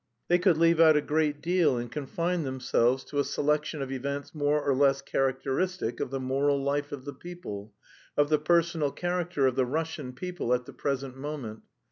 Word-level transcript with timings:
They 0.29 0.39
could 0.39 0.57
leave 0.57 0.79
out 0.79 0.97
a 0.97 1.01
great 1.01 1.43
deal 1.43 1.77
and 1.77 1.91
confine 1.91 2.41
themselves 2.41 3.03
to 3.03 3.19
a 3.19 3.23
selection 3.23 3.83
of 3.83 3.91
events 3.91 4.33
more 4.33 4.59
or 4.59 4.73
less 4.73 4.99
characteristic 4.99 5.99
of 5.99 6.09
the 6.09 6.19
moral 6.19 6.59
life 6.59 6.91
of 6.91 7.05
the 7.05 7.13
people, 7.13 7.75
of 8.17 8.29
the 8.29 8.39
personal 8.39 8.91
character 8.91 9.45
of 9.45 9.55
the 9.55 9.65
Russian 9.67 10.13
people 10.13 10.55
at 10.55 10.65
the 10.65 10.73
present 10.73 11.17
moment. 11.17 11.59